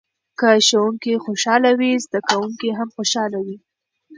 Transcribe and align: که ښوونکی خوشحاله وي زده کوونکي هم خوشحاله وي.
که 0.39 0.49
ښوونکی 0.67 1.13
خوشحاله 1.25 1.71
وي 1.79 1.91
زده 2.05 2.19
کوونکي 2.29 2.69
هم 2.77 2.87
خوشحاله 2.95 3.39
وي. 3.45 3.57